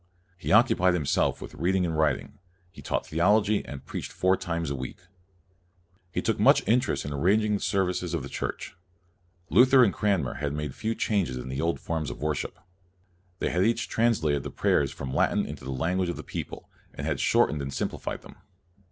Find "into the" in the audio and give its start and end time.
15.45-15.71